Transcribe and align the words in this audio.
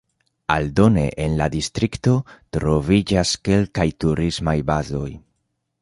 Aldone 0.53 1.03
en 1.25 1.35
la 1.41 1.47
distrikto 1.55 2.15
troviĝas 2.59 3.35
kelkaj 3.49 3.89
turismaj 4.05 4.57
bazoj. 4.73 5.09